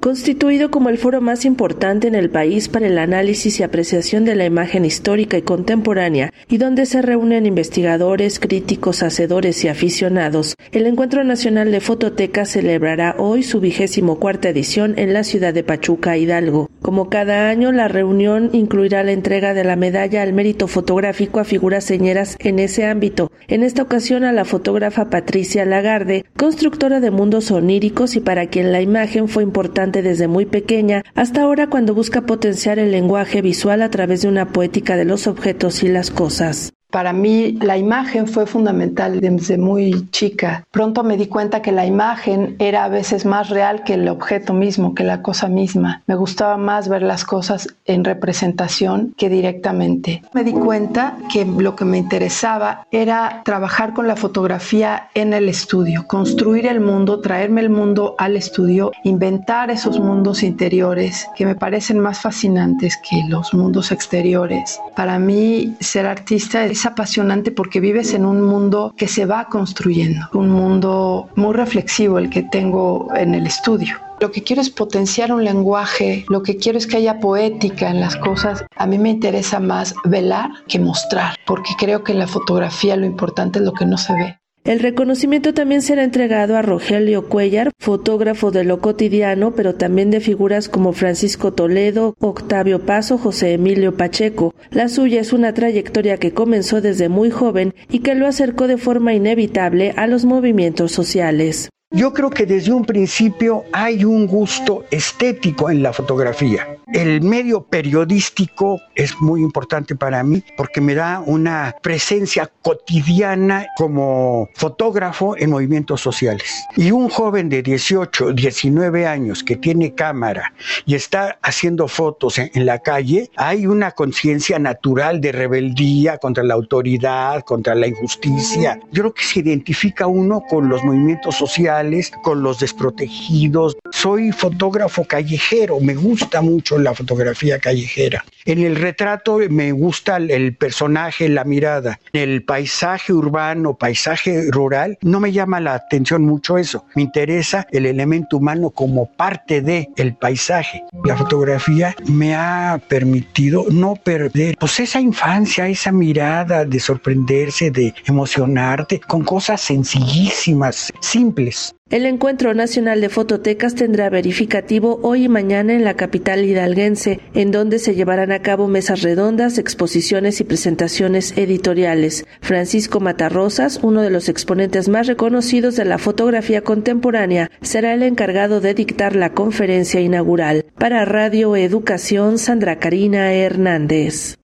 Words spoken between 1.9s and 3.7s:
en el país para el análisis y